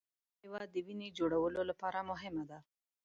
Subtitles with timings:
[0.03, 0.07] دا
[0.41, 2.59] مېوه د وینې جوړولو لپاره مهمه ده.